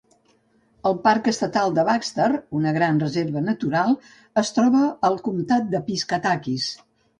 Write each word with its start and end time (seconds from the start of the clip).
El 0.89 0.95
Parc 1.01 1.27
Estatal 1.31 1.75
de 1.79 1.83
Baxter, 1.89 2.29
una 2.61 2.73
gran 2.79 3.03
reserva 3.05 3.45
natural, 3.51 3.95
es 4.45 4.53
troba 4.59 4.83
al 5.11 5.23
comtat 5.31 5.71
de 5.77 5.85
Piscataquis. 5.93 6.69